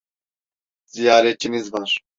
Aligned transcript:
Ziyaretçiniz 0.85 1.73
var. 1.73 1.99